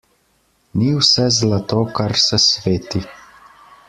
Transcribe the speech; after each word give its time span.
Ni 0.77 0.87
vse 1.01 1.25
zlato, 1.41 1.83
kar 1.99 2.15
se 2.25 2.41
sveti. 2.47 3.03